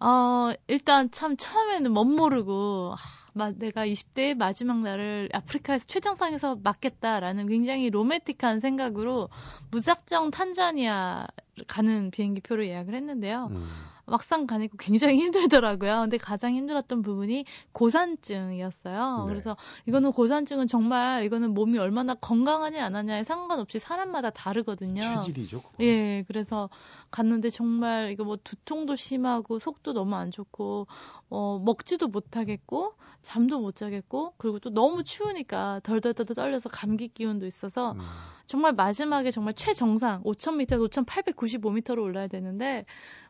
[0.00, 2.94] 어, 일단 참 처음에는 멋모르고
[3.34, 9.28] 아, 내가 20대 마지막 날을 아프리카에서 최정상에서 맞겠다라는 굉장히 로맨틱한 생각으로
[9.70, 11.26] 무작정 탄자니아
[11.66, 13.48] 가는 비행기 표를 예약을 했는데요.
[13.50, 13.68] 음.
[14.08, 16.00] 막상 가니까 굉장히 힘들더라고요.
[16.00, 19.24] 근데 가장 힘들었던 부분이 고산증이었어요.
[19.24, 19.28] 네.
[19.28, 25.00] 그래서 이거는 고산증은 정말 이거는 몸이 얼마나 건강하냐 안 하냐에 상관없이 사람마다 다르거든요.
[25.00, 25.62] 체질이죠.
[25.62, 25.86] 그건.
[25.86, 26.68] 예, 그래서
[27.10, 30.86] 갔는데 정말 이거 뭐 두통도 심하고 속도 너무 안 좋고
[31.30, 37.92] 어 먹지도 못하겠고 잠도 못 자겠고 그리고 또 너무 추우니까 덜덜덜 떨려서 감기 기운도 있어서
[37.92, 38.00] 음.
[38.46, 42.86] 정말 마지막에 정말 최정상 5,000m, 5,895m로 올라야 되는데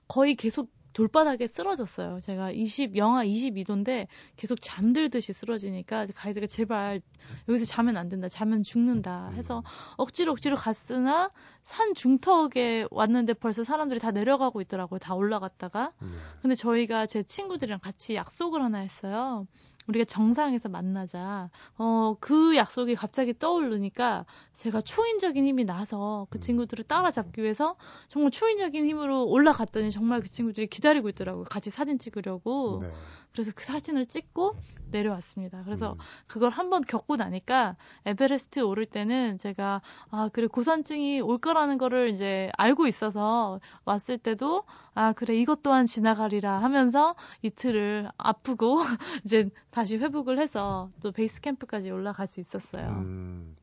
[0.08, 2.18] 거의 계속 돌바닥에 쓰러졌어요.
[2.20, 7.00] 제가 20, 영하 22도인데 계속 잠들듯이 쓰러지니까 가이드가 제발
[7.48, 8.28] 여기서 자면 안 된다.
[8.28, 9.30] 자면 죽는다.
[9.34, 9.62] 해서 음.
[9.96, 11.30] 억지로 억지로 갔으나
[11.62, 14.98] 산 중턱에 왔는데 벌써 사람들이 다 내려가고 있더라고요.
[14.98, 15.92] 다 올라갔다가.
[16.02, 16.08] 음.
[16.42, 19.46] 근데 저희가 제 친구들이랑 같이 약속을 하나 했어요.
[19.88, 21.50] 우리가 정상에서 만나자.
[21.76, 26.40] 어, 그 약속이 갑자기 떠오르니까 제가 초인적인 힘이 나서 그 음.
[26.40, 27.76] 친구들을 따라잡기 위해서
[28.08, 31.44] 정말 초인적인 힘으로 올라갔더니 정말 그 친구들이 기다리고 있더라고요.
[31.44, 32.80] 같이 사진 찍으려고.
[32.82, 32.92] 네.
[33.38, 34.56] 그래서 그 사진을 찍고
[34.90, 35.62] 내려왔습니다.
[35.62, 35.98] 그래서 음.
[36.26, 42.50] 그걸 한번 겪고 나니까 에베레스트 오를 때는 제가 아 그래 고산증이 올 거라는 거를 이제
[42.58, 48.80] 알고 있어서 왔을 때도 아 그래 이것 또한 지나가리라 하면서 이틀을 아프고
[49.24, 52.88] 이제 다시 회복을 해서 또 베이스 캠프까지 올라갈 수 있었어요.
[52.88, 53.56] 음,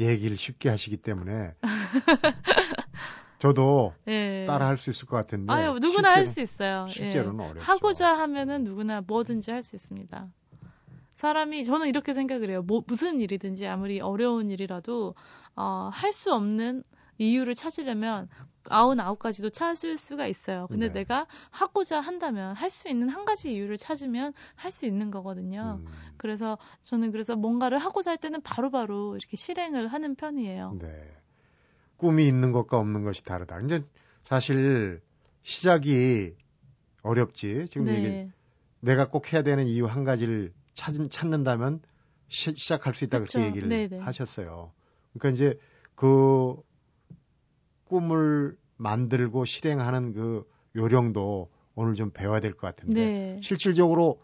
[0.00, 1.54] 얘기를 쉽게 하시기 때문에
[3.42, 4.44] 저도 예.
[4.46, 5.52] 따라 할 수 있을 것 같은데.
[5.52, 6.86] 아유, 누구나 할 수 있어요.
[6.90, 7.48] 실제로는 예.
[7.48, 7.60] 어렵죠.
[7.64, 10.28] 하고자 하면은 누구나 뭐든지 할 수 있습니다.
[11.16, 12.62] 사람이 저는 이렇게 생각을 해요.
[12.62, 15.16] 뭐 무슨 일이든지 아무리 어려운 일이라도
[15.56, 16.84] 어, 할 수 없는
[17.18, 18.28] 이유를 찾으려면
[18.68, 20.68] 아흔 아홉 가지도 찾을 수가 있어요.
[20.68, 21.00] 근데 네.
[21.00, 25.80] 내가 하고자 한다면 할 수 있는 한 가지 이유를 찾으면 할 수 있는 거거든요.
[25.84, 25.92] 음.
[26.16, 30.78] 그래서 저는 그래서 뭔가를 하고자 할 때는 바로바로 바로 이렇게 실행을 하는 편이에요.
[30.80, 31.21] 네.
[32.02, 33.60] 꿈이 있는 것과 없는 것이 다르다.
[33.60, 33.84] 이제
[34.24, 35.00] 사실
[35.44, 36.34] 시작이
[37.02, 37.68] 어렵지.
[37.70, 37.94] 지금 네.
[37.94, 38.26] 얘기
[38.80, 41.80] 내가 꼭 해야 되는 이유 한 가지를 찾, 찾는다면
[42.28, 44.00] 시, 작할 수 있다 그렇게 얘기를 네네.
[44.00, 44.72] 하셨어요.
[45.12, 45.60] 그러니까 이제
[45.94, 46.56] 그
[47.84, 53.40] 꿈을 만들고 실행하는 그 요령도 오늘 좀 배워야 될 것 같은데 네.
[53.40, 54.20] 실질적으로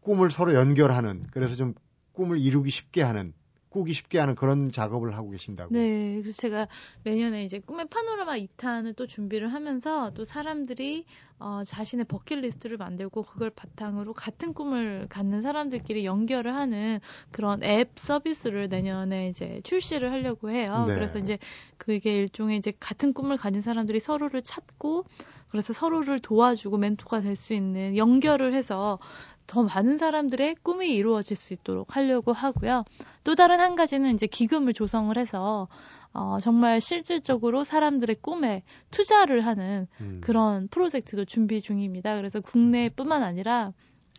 [0.00, 1.74] 꿈을 서로 연결하는 그래서 좀
[2.10, 3.34] 꿈을 이루기 쉽게 하는
[3.70, 5.74] 꾸기 쉽게 하는 그런 작업을 하고 계신다고.
[5.74, 6.68] 네, 그래서 제가
[7.04, 11.04] 내년에 이제 꿈의 파노라마 2탄을 또 준비를 하면서 또 사람들이
[11.38, 16.98] 어, 자신의 버킷리스트를 만들고 그걸 바탕으로 같은 꿈을 갖는 사람들끼리 연결을 하는
[17.30, 20.86] 그런 앱 서비스를 내년에 이제 출시를 하려고 해요.
[20.88, 20.94] 네.
[20.94, 21.38] 그래서 이제
[21.76, 25.04] 그게 일종의 이제 같은 꿈을 가진 사람들이 서로를 찾고
[25.50, 28.98] 그래서 서로를 도와주고 멘토가 될 수 있는 연결을 해서
[29.46, 32.84] 더 많은 사람들의 꿈이 이루어질 수 있도록 하려고 하고요.
[33.24, 35.68] 또 다른 한 가지는 이제 기금을 조성을 해서
[36.12, 40.20] 어, 정말 실질적으로 사람들의 꿈에 투자를 하는 음.
[40.22, 42.16] 그런 프로젝트도 준비 중입니다.
[42.16, 43.72] 그래서 국내뿐만 아니라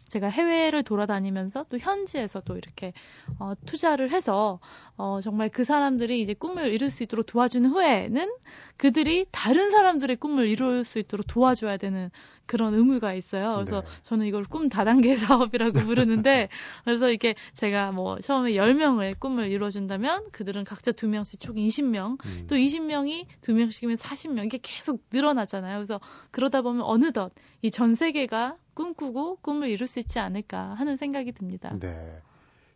[0.07, 2.93] 제가 해외를 돌아다니면서 또 현지에서도 이렇게
[3.37, 4.59] 어, 투자를 해서
[4.99, 8.29] 어, 정말 그 사람들이 이제 꿈을 이룰 수 있도록 도와준 후에는
[8.75, 12.11] 그들이 다른 사람들의 꿈을 이룰 수 있도록 도와줘야 되는
[12.45, 13.53] 그런 의무가 있어요.
[13.55, 13.87] 그래서 네.
[14.03, 15.15] 저는 이걸 꿈 다단계
[15.55, 16.49] 사업이라고 부르는데
[16.83, 22.47] 그래서 이게 제가 뭐 처음에 10명의 꿈을 이루어준다면 그들은 각자 2명씩 총 20명 음.
[22.49, 25.77] 또 20명이 2명씩이면 40명 이게 계속 늘어나잖아요.
[25.77, 27.31] 그래서 그러다 보면 어느덧
[27.61, 31.73] 이 전 세계가 꿈꾸고 꿈을 이룰 수 있지 않을까 하는 생각이 듭니다.
[31.79, 32.19] 네.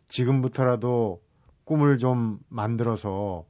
[0.08, 1.20] 지금부터라도
[1.64, 3.46] 꿈을 좀 만들어서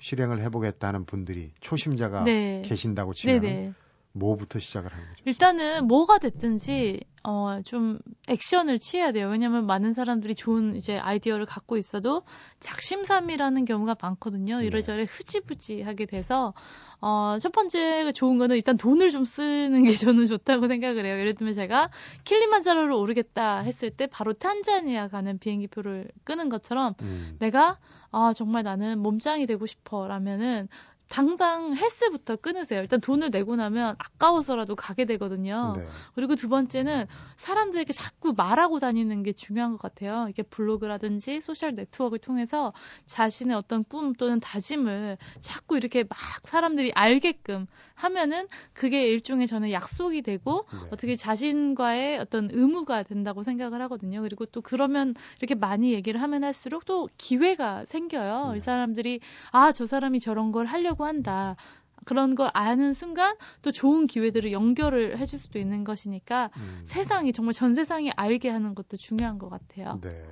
[0.00, 2.62] 실행을 해보겠다는 분들이 초심자가 네.
[2.64, 3.74] 계신다고 치면 네네.
[4.12, 5.22] 뭐부터 시작을 하는 거죠?
[5.24, 9.28] 일단은 뭐가 됐든지 어, 좀 액션을 취해야 돼요.
[9.28, 12.22] 왜냐면 많은 사람들이 좋은 이제 아이디어를 갖고 있어도
[12.60, 14.58] 작심삼일하는 경우가 많거든요.
[14.58, 14.66] 네.
[14.66, 16.54] 이래저래 흐지부지 하게 돼서
[17.02, 21.18] 어, 첫 번째 좋은 거는 일단 돈을 좀 쓰는 게 저는 좋다고 생각을 해요.
[21.18, 21.90] 예를 들면 제가
[22.24, 27.36] 킬리만자로를 오르겠다 했을 때 바로 탄자니아 가는 비행기표를 끄는 것처럼 음.
[27.38, 27.78] 내가
[28.12, 30.68] 아, 정말 나는 몸짱이 되고 싶어 라면은
[31.10, 32.80] 당장 헬스부터 끊으세요.
[32.80, 35.74] 일단 돈을 내고 나면 아까워서라도 가게 되거든요.
[35.76, 35.84] 네.
[36.14, 40.28] 그리고 두 번째는 사람들에게 자꾸 말하고 다니는 게 중요한 것 같아요.
[40.30, 42.72] 이게 블로그라든지 social network를 통해서
[43.06, 47.66] 자신의 어떤 꿈 또는 다짐을 자꾸 이렇게 막 사람들이 알게끔
[48.00, 50.78] 하면은 그게 일종의 저는 약속이 되고 네.
[50.90, 54.22] 어떻게 자신과의 어떤 의무가 된다고 생각을 하거든요.
[54.22, 58.52] 그리고 또 그러면 이렇게 많이 얘기를 하면 할수록 또 기회가 생겨요.
[58.52, 58.58] 네.
[58.58, 59.20] 이 사람들이
[59.50, 61.56] 아, 저 사람이 저런 걸 하려고 한다.
[62.04, 66.82] 그런 걸 아는 순간 또 좋은 기회들을 연결을 해줄 수도 있는 것이니까 음.
[66.84, 70.00] 세상이 정말 전 세상이 알게 하는 것도 중요한 것 같아요.
[70.02, 70.24] 네.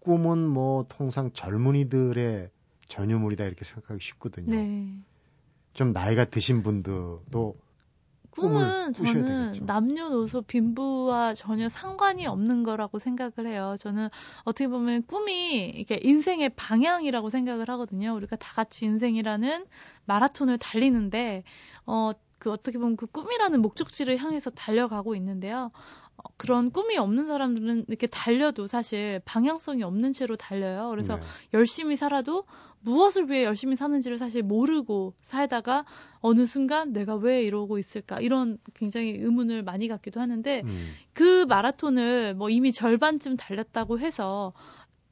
[0.00, 2.50] 꿈은 뭐 통상 젊은이들의
[2.88, 4.50] 전유물이다 이렇게 생각하기 쉽거든요.
[4.54, 4.98] 네.
[5.72, 7.56] 좀 나이가 드신 분들도
[8.36, 9.62] 꿈은 저는.
[9.66, 13.76] 남녀노소 빈부와 전혀 상관이 없는 거라고 생각을 해요.
[13.80, 14.08] 저는
[14.44, 18.14] 어떻게 보면 꿈이 이게 인생의 방향이라고 생각을 하거든요.
[18.14, 19.66] 우리가 다 같이 인생이라는
[20.06, 21.44] 마라톤을 달리는데
[21.86, 25.70] 어 그 어떻게 보면 그 꿈이라는 목적지를 향해서 달려가고 있는데요.
[26.16, 30.88] 어, 그런 꿈이 없는 사람들은 이렇게 달려도 사실 방향성이 없는 채로 달려요.
[30.90, 31.22] 그래서 네.
[31.54, 32.44] 열심히 살아도
[32.80, 35.84] 무엇을 위해 열심히 사는지를 사실 모르고 살다가
[36.20, 40.94] 어느 순간 내가 왜 이러고 있을까 이런 굉장히 의문을 많이 갖기도 하는데 음.
[41.12, 44.52] 그 마라톤을 뭐 이미 절반쯤 달렸다고 해서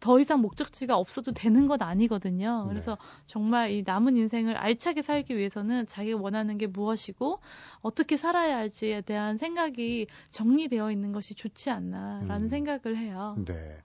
[0.04, 2.64] 더 이상 목적지가 없어도 되는 건 아니거든요.
[2.64, 2.68] 네.
[2.68, 3.22] 그래서 네.
[3.26, 7.40] 정말 이 남은 인생을 알차게 살기 위해서는 자기가 원하는 게 무엇이고
[7.80, 12.48] 어떻게 살아야 할지에 대한 생각이 정리되어 있는 것이 좋지 않나라는 음.
[12.50, 13.34] 생각을 해요.
[13.46, 13.78] 네.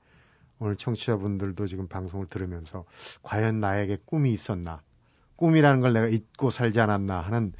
[0.60, 2.84] 오늘 청취자분들도 지금 방송을 들으면서
[3.24, 4.82] 과연 나에게 꿈이 있었나?
[5.38, 7.54] 꿈이라는 걸 내가 잊고 살지 않았나 하는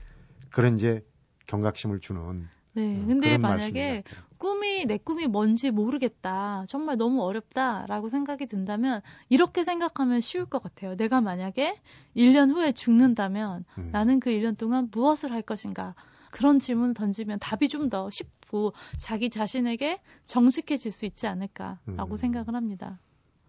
[0.50, 1.02] 그런 이제
[1.48, 3.02] 경각심을 주는 네.
[3.02, 4.04] 어, 근데 만약에
[4.38, 6.64] 꿈이 내 꿈이 뭔지 모르겠다.
[6.68, 10.96] 정말 너무 어렵다라고 생각이 든다면 이렇게 생각하면 쉬울 것 같아요.
[10.96, 11.76] 내가 만약에
[12.16, 13.90] 1년 후에 죽는다면 음.
[13.92, 15.96] 나는 그 1년 동안 무엇을 할 것인가?
[16.32, 22.18] 그런 질문을 던지면 답이 좀 더 쉽고 자기 자신에게 정직해질 수 있지 않을까라고 음.
[22.18, 23.00] 생각을 합니다.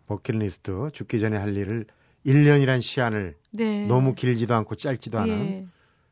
[0.06, 1.86] 버킷리스트 죽기 전에 할 일을
[2.24, 3.86] 1년이란 시한을 네.
[3.86, 5.66] 너무 길지도 않고 짧지도 않은 예.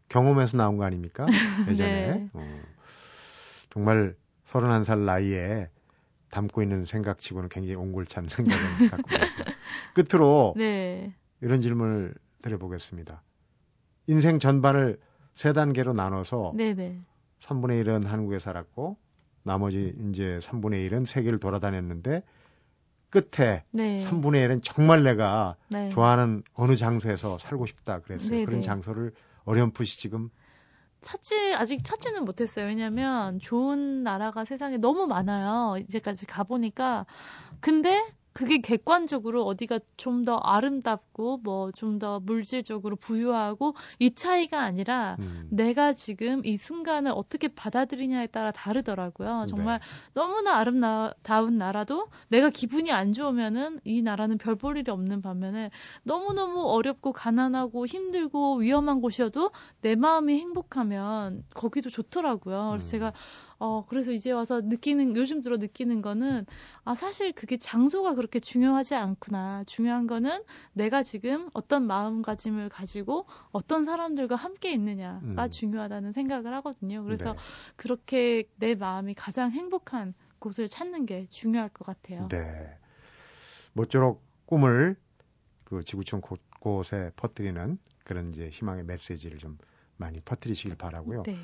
[0.09, 1.27] 경험에서 나온 거 아닙니까?
[1.68, 1.79] 예전에.
[2.12, 2.31] 네.
[2.35, 2.62] 어.
[3.70, 5.70] 정말 31살 나이에
[6.31, 9.52] 담고 있는 생각치고는 굉장히 옹골찬 생각을 갖고 있습니다.
[9.94, 11.14] 끝으로 네.
[11.40, 13.22] 이런 질문을 드려보겠습니다.
[14.07, 14.98] 인생 전반을
[15.35, 17.00] 세 단계로 나눠서 네네.
[17.42, 18.96] 3분의 1은 한국에 살았고
[19.42, 22.22] 나머지 이제 3분의 1은 세계를 돌아다녔는데
[23.11, 24.04] 끝에 네.
[24.04, 25.88] 3분의 1은 정말 내가 네.
[25.90, 28.31] 좋아하는 어느 장소에서 살고 싶다 그랬어요.
[28.31, 28.44] 네네.
[28.44, 29.12] 그런 장소를
[29.44, 30.28] 어렴풋이 지금
[31.00, 32.66] 찾지 아직 찾지는 못했어요.
[32.66, 35.76] 왜냐하면 좋은 나라가 세상에 너무 많아요.
[35.78, 37.06] 이제까지 가 보니까
[37.61, 38.04] 근데
[38.38, 45.46] 그게 객관적으로 어디가 좀 더 아름답고 뭐 좀 더 물질적으로 부유하고 이 차이가 아니라 음.
[45.51, 49.46] 내가 지금 이 순간을 어떻게 받아들이냐에 따라 다르더라고요.
[49.48, 49.85] 정말 네.
[50.14, 55.70] 너무나 아름다운 나라도 내가 기분이 안 좋으면은 이 나라는 별 볼 일이 없는 반면에
[56.03, 59.51] 너무너무 어렵고 가난하고 힘들고 위험한 곳이어도
[59.83, 62.70] 내 마음이 행복하면 거기도 좋더라고요.
[62.70, 62.90] 그래서 음.
[62.90, 63.12] 제가
[63.61, 66.47] 어, 그래서 이제 와서 느끼는, 요즘 들어 느끼는 거는,
[66.85, 69.64] 아, 사실 그게 장소가 그렇게 중요하지 않구나.
[69.66, 70.42] 중요한 거는
[70.73, 75.51] 내가 지금 어떤 마음가짐을 가지고 어떤 사람들과 함께 있느냐가 음.
[75.51, 77.03] 중요하다는 생각을 하거든요.
[77.03, 77.38] 그래서 네.
[77.77, 82.29] 그렇게 내 마음이 가장 행복한 곳을 찾는 게 중요할 것 같아요.
[82.29, 82.79] 네.
[83.73, 84.97] 모쪼록 꿈을
[85.64, 89.59] 그 지구촌 곳곳에 퍼뜨리는 그런 이제 희망의 메시지를 좀
[89.97, 91.25] 많이 퍼뜨리시길 바라고요.
[91.25, 91.37] 네.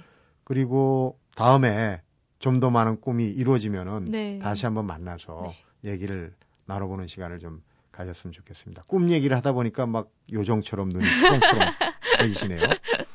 [0.45, 2.01] 그리고 다음에
[2.39, 4.39] 좀 더 많은 꿈이 이루어지면은 네.
[4.39, 5.93] 다시 한번 만나서 네.
[5.93, 6.35] 얘기를
[6.67, 8.83] 나눠보는 시간을 좀 가졌으면 좋겠습니다.
[8.87, 11.69] 꿈 얘기를 하다 보니까 막 요정처럼 눈이 푸렁푸렁
[12.21, 12.61] 보이시네요.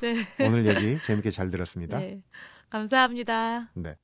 [0.02, 0.28] 네.
[0.48, 2.00] 오늘 얘기 재밌게 잘 들었습니다.
[2.00, 2.22] 네.
[2.70, 3.70] 감사합니다.
[3.76, 3.96] 네.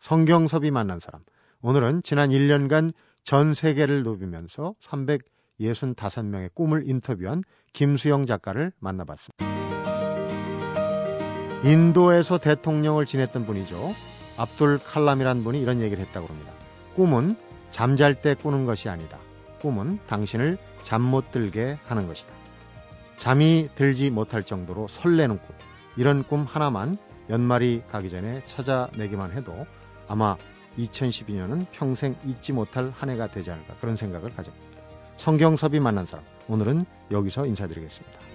[0.00, 1.22] 성경섭이 만난 사람.
[1.62, 2.92] 오늘은 지난 1년간
[3.24, 9.57] 전 세계를 누비면서 365명의 꿈을 인터뷰한 김수영 작가를 만나봤습니다.
[11.64, 13.94] 인도에서 대통령을 지냈던 분이죠.
[14.36, 16.52] 압둘 칼람이란 분이 이런 얘기를 했다고 합니다.
[16.94, 17.36] 꿈은
[17.70, 19.18] 잠잘 때 꾸는 것이 아니다.
[19.60, 22.30] 꿈은 당신을 잠 못 들게 하는 것이다.
[23.16, 25.56] 잠이 들지 못할 정도로 설레는 꿈.
[25.96, 26.96] 이런 꿈 하나만
[27.28, 29.66] 연말이 가기 전에 찾아내기만 해도
[30.06, 30.36] 아마
[30.78, 34.78] 2012년은 평생 잊지 못할 한 해가 되지 않을까 그런 생각을 가져봅니다.
[35.16, 38.27] 성경섭이 만난 사람 오늘은 여기서 인사드리겠습니다.